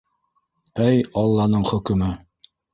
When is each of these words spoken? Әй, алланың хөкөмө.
Әй, 0.85 1.05
алланың 1.25 1.69
хөкөмө. 1.71 2.13